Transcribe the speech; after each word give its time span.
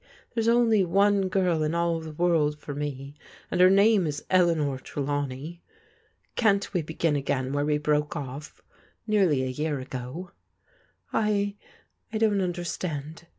There's 0.33 0.47
only 0.47 0.83
one 0.83 1.29
girl 1.29 1.61
in 1.61 1.75
all 1.75 1.99
the 1.99 2.11
world 2.13 2.57
for 2.57 2.73
me, 2.73 3.15
and 3.51 3.61
her 3.61 3.69
name 3.69 4.07
is 4.07 4.25
Eleanor 4.31 4.79
Tre 4.79 5.03
lawney. 5.03 5.61
Can't 6.35 6.73
we 6.73 6.81
begin 6.81 7.15
again 7.15 7.53
where 7.53 7.65
we 7.65 7.77
broke 7.77 8.15
oflf, 8.15 8.61
nearly 9.05 9.43
a 9.43 9.47
year 9.47 9.77
ago?"" 9.79 10.31
I— 11.13 11.53
I 12.11 12.17
don't 12.17 12.41
understand." 12.41 13.27